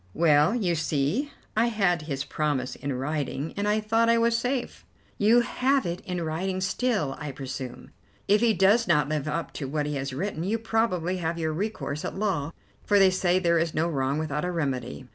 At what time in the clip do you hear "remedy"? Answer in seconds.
14.51-15.05